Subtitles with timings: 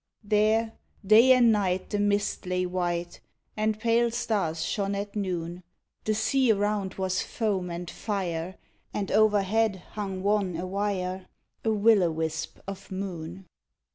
[0.23, 0.73] There,
[1.05, 3.21] day and night, the mist lay white,
[3.55, 5.61] And pale stars shone at noon;
[6.05, 8.55] The sea around was foam and fire,
[8.95, 11.27] And overhead hung wan a wire,
[11.63, 13.45] A will o' wisp of moon.